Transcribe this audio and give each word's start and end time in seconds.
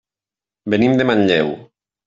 Venim 0.75 0.97
de 1.03 1.07
Manlleu. 1.11 1.55